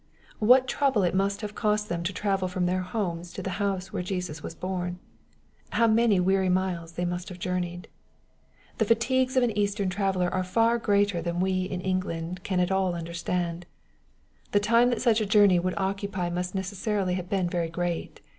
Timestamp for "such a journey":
15.03-15.59